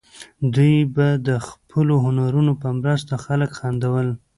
دوی 0.53 0.75
به 0.95 1.07
د 1.27 1.29
خپلو 1.47 1.93
هنرونو 2.05 2.51
په 2.61 2.67
مرسته 2.79 3.13
خلک 3.25 3.49
خندول. 3.59 4.07